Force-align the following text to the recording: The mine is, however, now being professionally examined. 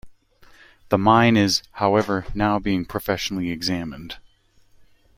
The 0.89 0.97
mine 0.97 1.37
is, 1.37 1.61
however, 1.73 2.25
now 2.33 2.57
being 2.57 2.85
professionally 2.85 3.51
examined. 3.51 4.17